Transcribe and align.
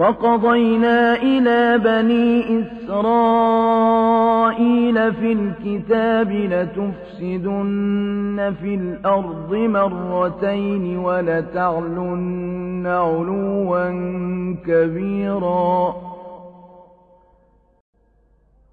وقضينا 0.00 1.14
إلى 1.14 1.78
بني 1.78 2.60
إسرائيل 2.60 3.52
في 5.12 5.32
الكتاب 5.32 6.32
لتفسدن 6.32 7.74
في 8.62 8.74
الأرض 8.74 9.54
مرتين 9.54 10.98
ولتعلن 10.98 12.86
علوا 12.86 13.90
كبيرا. 14.66 15.94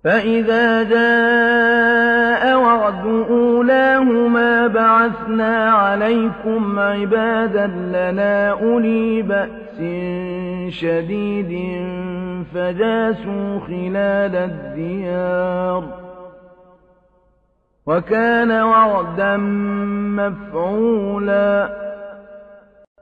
فإذا 0.03 0.83
جاء 0.83 2.57
وعد 2.57 3.05
أولاهما 3.29 4.67
بعثنا 4.67 5.71
عليكم 5.71 6.79
عبادا 6.79 7.67
لنا 7.67 8.49
أولي 8.49 9.21
بأس 9.21 9.79
شديد 10.69 11.81
فجاسوا 12.53 13.59
خلال 13.59 14.35
الديار. 14.35 15.83
وكان 17.87 18.51
وعدا 18.51 19.37
مفعولا. 20.17 21.87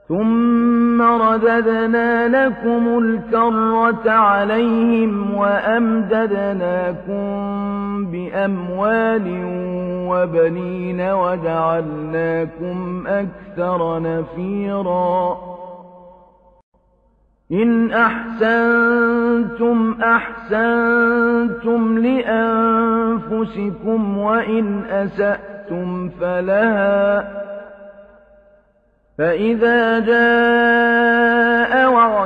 ثم 0.08 1.02
رددنا 1.02 2.28
لكم 2.28 2.98
الكرة 2.98 4.10
عليهم 4.10 5.34
وأمددناكم 5.34 7.16
بأموال 8.10 9.42
وبنين 10.08 11.00
وجعلناكم 11.00 12.76
أكثر 13.06 14.00
نفيرا. 14.00 15.55
إن 17.52 17.92
أحسنتم 17.92 19.98
أحسنتم 20.02 21.98
لأنفسكم 21.98 24.18
وإن 24.18 24.84
أسأتم 24.84 26.08
فلها 26.08 27.32
فإذا 29.18 29.98
جاء 29.98 31.90
وعد 31.90 32.25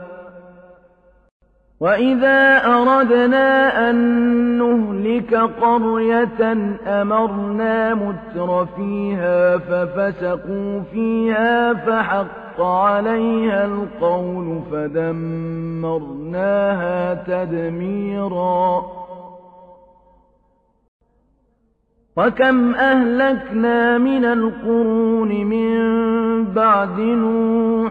وَإِذَا 1.81 2.65
أَرَدْنَا 2.65 3.89
أَن 3.89 3.95
نُّهْلِكَ 4.57 5.35
قَرْيَةً 5.35 6.53
أَمَرْنَا 6.87 7.93
مُتْرَ 7.93 8.65
فِيهَا 8.75 9.57
فَفَسَقُوا 9.57 10.81
فِيهَا 10.93 11.73
فَحَقَّ 11.73 12.61
عَلَيْهَا 12.61 13.65
الْقَوْلُ 13.65 14.61
فَدَمَّرْنَاهَا 14.71 15.93
تَدْمِيرًا 17.13 18.81
وَكَمْ 22.17 22.75
أَهْلَكْنَا 22.75 23.97
مِنَ 23.97 24.25
الْقُرُونِ 24.25 25.45
مِن 25.45 25.71
بَعْدِ 26.53 26.99
نُوحٍ 26.99 27.90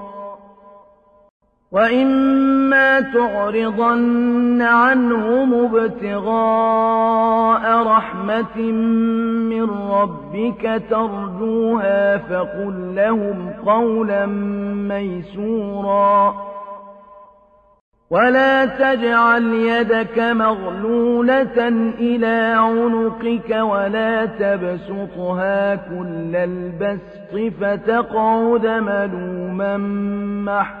وَإِمَّا 1.71 2.99
تُعْرِضَنَّ 2.99 4.61
عَنْهُمُ 4.61 5.53
ابْتِغَاءَ 5.75 7.03
رَحْمَةٍ 7.87 8.61
مِّن 9.51 9.69
رَّبِّكَ 9.91 10.81
تَرْجُوهَا 10.89 12.17
فَقُل 12.17 12.95
لَّهُمْ 12.95 13.53
قَوْلًا 13.65 14.25
مَّيْسُورًا 14.91 16.35
وَلَا 18.09 18.65
تَجْعَلْ 18.65 19.43
يَدَكَ 19.53 20.19
مَغْلُولَةً 20.19 21.67
إِلَىٰ 21.99 22.55
عُنُقِكَ 22.57 23.49
وَلَا 23.49 24.25
تَبْسُطْهَا 24.25 25.75
كُلَّ 25.75 26.35
الْبَسْطِ 26.35 27.53
فَتَقْعُدَ 27.61 28.67
مَلُومًا 28.67 29.77
محسورا 30.51 30.80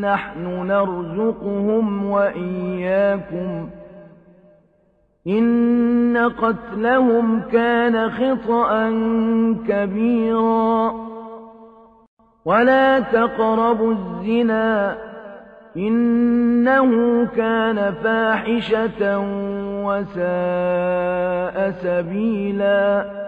نَّحْنُ 0.00 0.66
نَرْزُقُهُمْ 0.66 2.10
وَإِيَّاكُمْ 2.10 3.66
ۚ 3.66 3.68
إِنَّ 5.26 6.16
قَتْلَهُمْ 6.16 7.40
كَانَ 7.40 8.10
خِطْئًا 8.10 8.88
كَبِيرًا 9.68 10.92
وَلَا 12.44 13.00
تَقْرَبُوا 13.00 13.92
الزِّنَا 13.92 14.94
ۖ 14.94 14.98
إِنَّهُ 15.76 16.90
كَانَ 17.26 17.94
فَاحِشَةً 17.94 19.18
وَسَاءَ 19.84 21.70
سَبِيلًا 21.70 23.27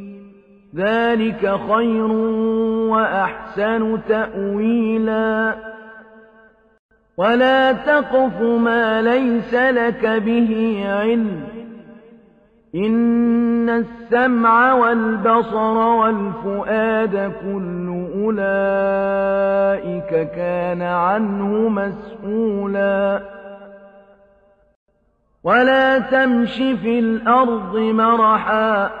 ذلك 0.75 1.55
خير 1.69 2.11
وأحسن 2.91 3.99
تأويلا. 4.09 5.55
ولا 7.17 7.71
تقف 7.71 8.41
ما 8.41 9.01
ليس 9.01 9.53
لك 9.53 10.05
به 10.05 10.83
علم. 10.87 11.43
إن 12.75 13.69
السمع 13.69 14.73
والبصر 14.73 15.77
والفؤاد 15.77 17.33
كل 17.41 18.07
أولئك 18.15 20.09
كان 20.35 20.81
عنه 20.81 21.69
مسؤولا. 21.69 23.21
ولا 25.43 25.99
تمش 25.99 26.55
في 26.55 26.99
الأرض 26.99 27.77
مرحا. 27.77 29.00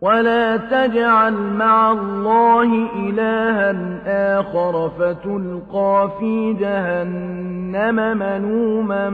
ولا 0.00 0.56
تجعل 0.56 1.32
مع 1.32 1.92
الله 1.92 2.88
إلها 2.96 3.74
آخر 4.40 4.90
فتلقى 4.98 6.10
في 6.20 6.52
جهنم 6.52 8.18
منوما 8.18 9.10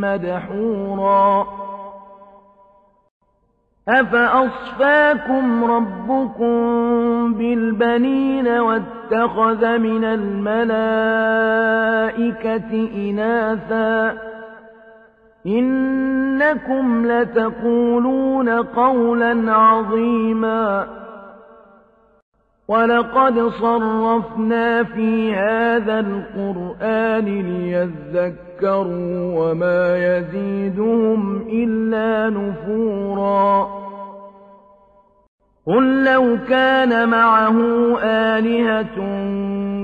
مدحورا 0.00 1.46
أفأصفاكم 3.88 5.64
ربكم 5.64 6.54
بالبنين 7.34 8.48
واتخذ 8.48 9.78
من 9.78 10.04
الملائكة 10.04 10.60
إناثا 12.94 14.18
إنكم 15.46 17.06
لتقولون 17.06 18.48
قولا 18.48 19.52
عظيما. 19.52 20.86
ولقد 22.68 23.48
صرفنا 23.48 24.84
في 24.84 25.34
هذا 25.34 26.00
القرآن 26.00 27.24
ليذكروا 27.24 29.38
وما 29.38 29.96
يزيدهم 29.96 31.36
إلا 31.36 32.30
نفورا. 32.30 33.68
قل 35.66 36.04
لو 36.04 36.38
كان 36.48 37.08
معه 37.08 37.58
آلهة 38.02 38.98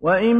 وإن 0.00 0.36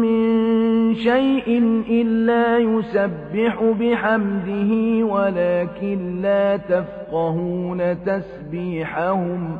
من 0.00 0.94
شيء 0.94 1.58
إلا 1.90 2.58
يسبح 2.58 3.62
بحمده 3.80 5.04
ولكن 5.06 6.20
لا 6.22 6.56
تفقهون 6.56 8.04
تسبيحهم 8.04 9.58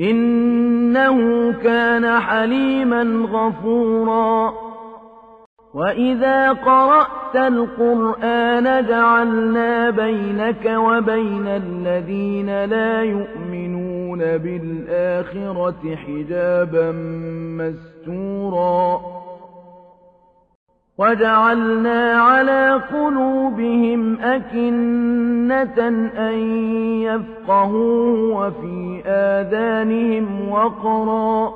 إنه 0.00 1.52
كان 1.52 2.20
حليما 2.20 3.02
غفورا. 3.32 4.52
وإذا 5.74 6.52
قرأت 6.52 7.36
القرآن 7.36 8.86
جعلنا 8.86 9.90
بينك 9.90 10.64
وبين 10.66 11.46
الذين 11.46 12.64
لا 12.64 13.02
يؤمنون 13.02 13.79
بالآخرة 14.20 15.96
حجابا 15.96 16.92
مستورا 17.58 19.00
وجعلنا 20.98 22.12
على 22.12 22.80
قلوبهم 22.92 24.18
أكنة 24.20 25.88
أن 26.18 26.38
يفقهوا 27.02 28.34
وفي 28.34 29.02
آذانهم 29.06 30.48
وقرا 30.48 31.52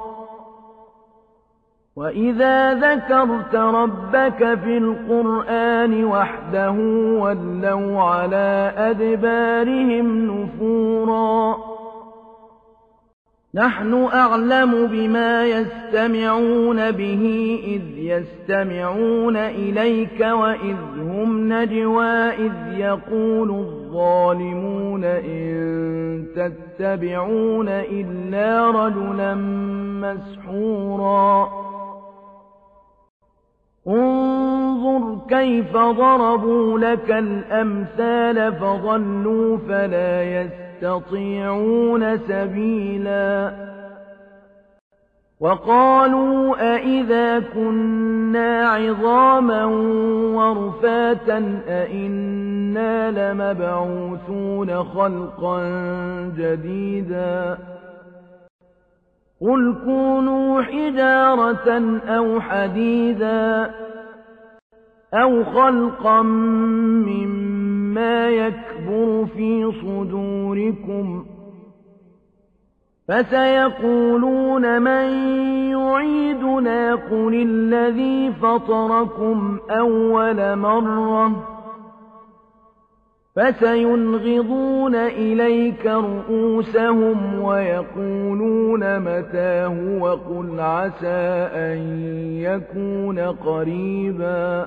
وإذا 1.96 2.74
ذكرت 2.74 3.54
ربك 3.54 4.58
في 4.64 4.78
القرآن 4.78 6.04
وحده 6.04 6.74
ولوا 7.20 8.00
على 8.00 8.72
أدبارهم 8.76 10.26
نفورا 10.26 11.56
نحن 13.54 13.94
أعلم 14.14 14.86
بما 14.86 15.46
يستمعون 15.46 16.90
به 16.90 17.58
إذ 17.64 17.98
يستمعون 17.98 19.36
إليك 19.36 20.20
وإذ 20.20 20.76
هم 20.98 21.52
نجوى 21.52 22.30
إذ 22.30 22.78
يقول 22.78 23.50
الظالمون 23.50 25.04
إن 25.04 26.26
تتبعون 26.36 27.68
إلا 27.68 28.70
رجلا 28.70 29.34
مسحورا. 30.02 31.48
انظر 33.88 35.18
كيف 35.28 35.72
ضربوا 35.72 36.78
لك 36.78 37.10
الأمثال 37.10 38.52
فضلوا 38.52 39.58
فلا 39.68 40.22
يستطيعون 40.22 40.63
سبيلا. 42.28 43.52
وقالوا 45.40 46.74
أئذا 46.74 47.40
كنا 47.40 48.68
عظاما 48.68 49.64
ورفاتا 50.34 51.60
أئنا 51.68 53.10
لمبعوثون 53.10 54.84
خلقا 54.84 55.62
جديدا. 56.38 57.58
قل 59.40 59.74
كونوا 59.84 60.62
حجارة 60.62 61.98
أو 62.08 62.40
حديدا 62.40 63.70
أو 65.14 65.44
خلقا 65.44 66.22
مما 66.22 67.53
يكبر 68.28 69.26
في 69.36 69.72
صدوركم 69.82 71.26
فسيقولون 73.08 74.82
من 74.82 75.06
يعيدنا 75.70 76.94
قل 76.94 77.34
الذي 77.34 78.32
فطركم 78.32 79.58
أول 79.70 80.56
مرة 80.56 81.54
فسينغضون 83.36 84.94
إليك 84.94 85.86
رؤوسهم 85.86 87.40
ويقولون 87.40 88.98
متاه 89.00 89.98
وقل 90.00 90.60
عسى 90.60 91.48
أن 91.54 91.78
يكون 92.40 93.18
قريبا 93.18 94.66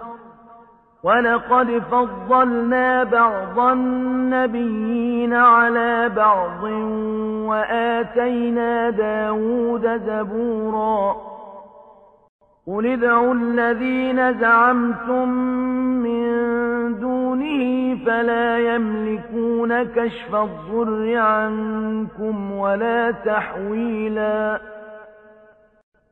ولقد 1.03 1.81
فضلنا 1.91 3.03
بعض 3.03 3.59
النبيين 3.59 5.33
على 5.33 6.09
بعض 6.09 6.63
وآتينا 7.49 8.89
داود 8.89 10.01
زبورا 10.05 11.15
قل 12.67 12.85
ادعوا 12.85 13.33
الذين 13.33 14.39
زعمتم 14.39 15.29
من 16.03 16.21
دونه 16.99 17.95
فلا 18.05 18.75
يملكون 18.75 19.83
كشف 19.83 20.35
الضر 20.35 21.17
عنكم 21.17 22.51
ولا 22.51 23.11
تحويلا 23.11 24.61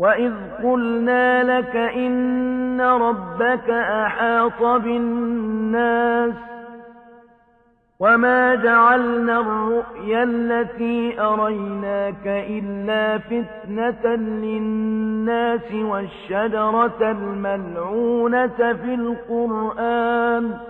وإذ 0.00 0.32
قلنا 0.64 1.58
لك 1.58 1.76
إن 1.76 2.80
ربك 2.80 3.70
أحاط 3.70 4.62
بالناس 4.62 6.34
وما 8.00 8.54
جعلنا 8.54 9.40
الرؤيا 9.40 10.22
التي 10.22 11.20
أريناك 11.20 12.26
إلا 12.26 13.18
فتنة 13.18 14.14
للناس 14.16 15.72
والشجرة 15.72 17.10
الملعونة 17.10 18.72
في 18.72 18.94
القرآن 18.94 20.69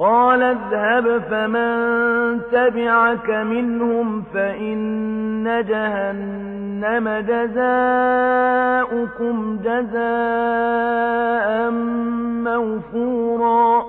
قال 0.00 0.42
اذهب 0.42 1.18
فمن 1.30 2.40
تبعك 2.52 3.30
منهم 3.30 4.22
فإن 4.22 5.64
جهنم 5.68 7.08
جزاؤكم 7.28 7.76
جزاء 9.64 11.48
موفورا. 12.44 13.84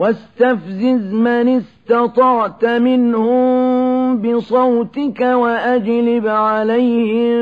واستفزز 0.00 1.14
من 1.14 1.48
استطعت 1.48 2.64
منهم 2.64 3.99
بصوتك 4.16 5.20
وأجلب 5.20 6.26
عليهم 6.26 7.40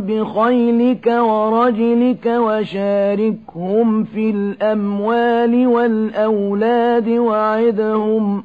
بخيلك 0.00 1.06
ورجلك 1.06 2.26
وشاركهم 2.26 4.04
في 4.04 4.30
الأموال 4.30 5.66
والأولاد 5.66 7.08
وعدهم 7.08 8.44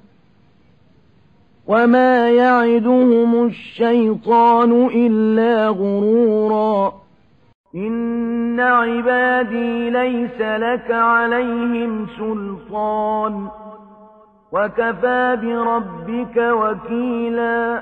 وما 1.67 2.29
يعدهم 2.29 3.45
الشيطان 3.45 4.89
إلا 4.95 5.67
غرورا. 5.67 6.93
إن 7.75 8.59
عبادي 8.59 9.89
ليس 9.89 10.41
لك 10.41 10.91
عليهم 10.91 12.07
سلطان. 12.17 13.62
وكفى 14.53 15.37
بربك 15.41 16.37
وكيلا. 16.37 17.81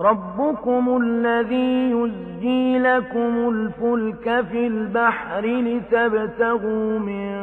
ربكم 0.00 0.98
الذي 1.02 1.90
يزجي 1.90 2.78
لكم 2.78 3.48
الفلك 3.48 4.44
في 4.44 4.66
البحر 4.66 5.40
لتبتغوا 5.40 6.98
من 6.98 7.38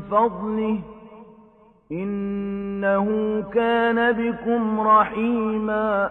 فضله. 0.00 0.78
إنه 1.92 3.06
كان 3.54 4.12
بكم 4.12 4.80
رحيما. 4.80 6.10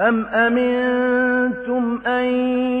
أم 0.00 0.26
أمنتم 0.26 2.00
أن 2.06 2.24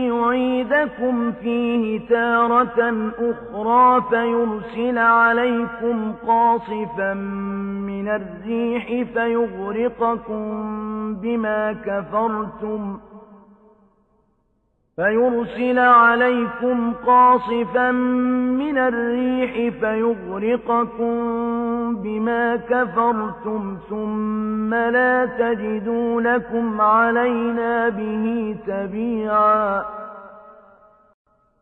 يعيدكم 0.06 1.32
فيه 1.32 2.08
تارة 2.08 3.10
أخرى 3.18 4.02
فيرسل 4.10 4.98
عليكم 4.98 6.12
قاصفا 6.26 7.14
من 7.84 8.08
الريح 8.08 8.86
فيغرقكم 9.14 10.44
بما 11.14 11.72
كفرتم 11.72 12.98
فيرسل 14.98 15.78
عليكم 15.78 16.92
قاصفا 17.06 17.90
من 18.60 18.78
الريح 18.78 19.74
فيغرقكم 19.80 21.14
بما 21.96 22.56
كفرتم 22.56 23.76
ثم 23.90 24.74
لا 24.74 25.26
تجدوا 25.38 26.20
لكم 26.20 26.80
علينا 26.80 27.88
به 27.88 28.56
تبيعا 28.66 29.97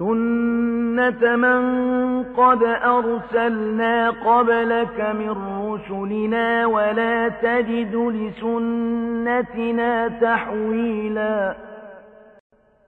سُنَّةَ 0.00 1.36
مَن 1.36 1.62
قَدْ 2.24 2.62
أَرْسَلْنَا 2.64 4.10
قَبْلَكَ 4.10 5.00
مِن 5.00 5.30
رُّسُلِنَا 5.30 6.66
وَلَا 6.66 7.28
تَجِدُ 7.28 7.94
لِسُنَّتِنَا 7.94 8.88
تَحْوِيلًا 10.08 11.54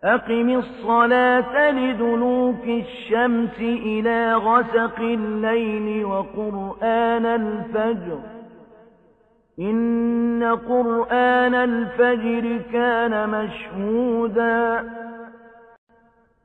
أَقِمِ 0.05 0.49
الصَّلَاةَ 0.51 1.71
لِدُلُوكِ 1.71 2.65
الشَّمْسِ 2.65 3.59
إِلَىٰ 3.61 4.35
غَسَقِ 4.35 4.99
اللَّيْلِ 5.01 6.05
وَقُرْآنَ 6.05 7.27
الْفَجْرِ 7.27 8.19
إِنَّ 9.61 10.45
قُرْآنَ 10.69 11.55
الْفَجْرِ 11.55 12.61
كَانَ 12.73 13.29
مَشْهُودًا 13.29 15.02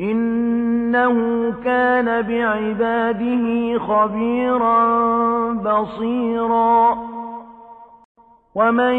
إنه 0.00 1.14
كان 1.64 2.22
بعباده 2.22 3.78
خبيرا 3.78 5.52
بصيرا. 5.52 6.96
ومن 8.54 8.94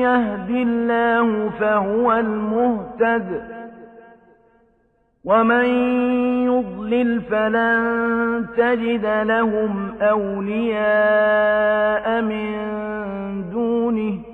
يهد 0.00 0.50
الله 0.50 1.50
فهو 1.60 2.12
المهتد. 2.12 3.42
ومن 5.24 5.64
يضلل 6.44 7.20
فلن 7.20 8.46
تجد 8.56 9.06
لهم 9.06 9.94
أولياء 10.00 11.02
من 12.22 12.54
دونه. 13.52 14.33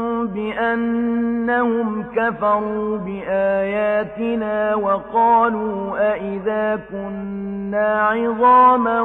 بأنهم 0.27 2.03
كفروا 2.15 2.97
بآياتنا 2.97 4.75
وقالوا 4.75 6.11
أئذا 6.13 6.79
كنا 6.91 8.01
عظاما 8.01 9.01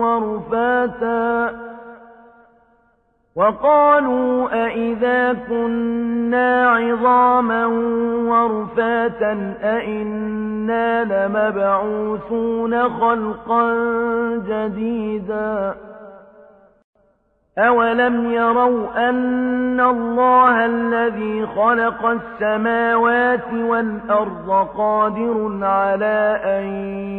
ورفاتا 0.00 1.50
وقالوا 3.36 4.66
أئذا 4.66 5.32
كنا 5.48 6.70
عظاما 6.70 7.66
ورفاتا 8.26 9.54
أئنا 9.62 11.04
لمبعوثون 11.04 12.88
خلقا 12.88 13.74
جديدا 14.48 15.74
أَوَلَمْ 17.58 18.30
يَرَوْا 18.32 19.08
أَنَّ 19.10 19.80
اللَّهَ 19.80 20.66
الَّذِي 20.66 21.46
خَلَقَ 21.46 22.06
السَّمَاوَاتِ 22.06 23.52
وَالْأَرْضَ 23.52 24.68
قَادِرٌ 24.76 25.58
عَلَىٰ 25.62 26.40
أَن 26.44 26.64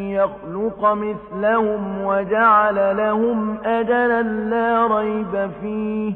يَخْلُقَ 0.09 0.93
مِثْلَهُمْ 0.93 2.03
وَجَعَلَ 2.03 2.97
لَهُمْ 2.97 3.57
أَجَلًا 3.65 4.21
لَّا 4.21 4.87
رَيْبَ 4.97 5.51
فِيهِ 5.61 6.13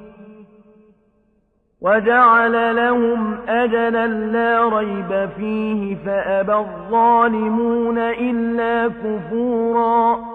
وَجَعَلَ 1.82 2.76
لَهُمْ 2.76 3.38
أَجَلًا 3.48 4.08
لَّا 4.08 4.70
رَيْبَ 4.70 5.30
فِيهِ 5.38 5.96
فَأَبَى 6.06 6.54
الظَّالِمُونَ 6.54 7.98
إِلَّا 7.98 8.88
كُفُورًا 8.88 10.35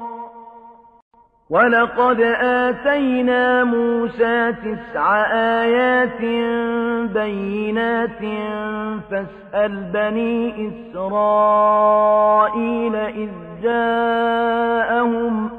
وَلَقَدْ 1.51 2.21
آتَيْنَا 2.41 3.63
مُوسَىٰ 3.63 4.53
تِسْعَ 4.53 5.23
آيَاتٍ 5.61 6.21
بَيِّنَاتٍ 7.13 8.21
فَاسْأَلْ 9.11 9.91
بَنِي 9.93 10.67
إِسْرَائِيلَ 10.67 11.75
إِذْ 12.95 13.29
جَاءَهُمْ 13.63 15.49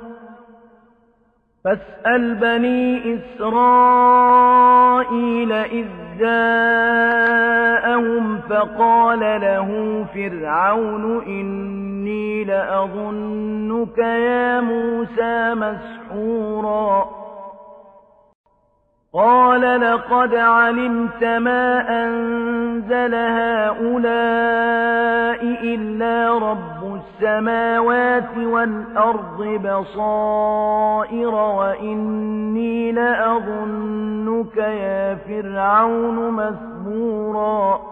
فَاسْأَلْ 1.65 2.35
بَنِي 2.35 3.15
إِسْرَائِيلَ 3.15 4.33
إِذْ 5.53 5.87
جَاءَهُمْ 6.21 7.59
فَقَالَ 8.39 9.21
لَهُ 9.41 10.05
فِرْعَوْنُ 10.15 11.23
إِنِّي 12.03 12.45
لَأَظُنُّكَ 12.45 13.99
يَا 13.99 14.61
مُوسَىٰ 14.61 15.55
مَسْحُورًا. 15.55 17.23
قَالَ 19.15 19.81
لَقَدْ 19.81 20.35
عَلِمْتَ 20.35 21.25
مَا 21.25 21.85
أَنزَلَ 22.05 23.15
هَٰؤُلَاءِ 23.15 24.13
إِلَّا 25.75 26.39
رَبُّ 26.39 27.01
السَّمَاوَاتِ 27.01 28.39
وَالْأَرْضِ 28.39 29.43
بَصَائِرَ 29.65 31.35
وَإِنِّي 31.35 32.93
لَأَظُنُّكَ 32.93 34.57
يَا 34.57 35.15
فِرْعَوْنُ 35.15 36.31
مَثْبُورًا 36.31 37.92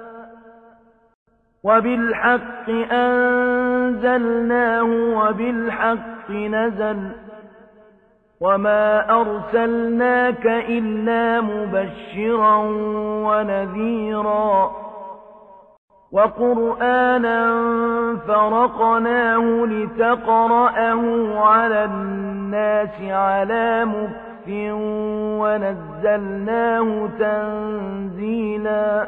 وبالحق 1.63 2.69
أنزلناه 2.91 4.83
وبالحق 5.17 6.31
نزل 6.31 7.11
وما 8.41 9.09
أرسلناك 9.21 10.45
إلا 10.45 11.41
مبشرا 11.41 12.55
ونذيرا 13.25 14.71
وقرآنا 16.11 17.51
فرقناه 18.27 19.65
لتقرأه 19.65 21.39
على 21.39 21.85
الناس 21.85 23.01
على 23.01 23.85
مكف 23.85 24.47
ونزلناه 25.41 27.09
تنزيلاً 27.19 29.07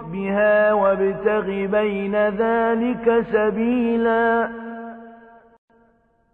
بها 0.11 0.73
وابتغ 0.73 1.45
بين 1.65 2.15
ذلك 2.15 3.25
سبيلا. 3.33 4.49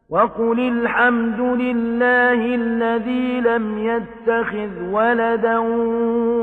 وقل 0.09 0.59
الحمد 0.59 1.39
لله 1.39 2.55
الذي 2.55 3.41
لم 3.41 3.77
يتخذ 3.77 4.83
ولدا 4.91 5.57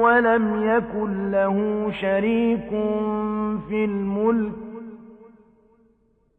ولم 0.05 0.63
يكن 0.63 1.31
له 1.31 1.89
شريك 2.01 2.71
في 3.69 3.85
الملك 3.85 4.64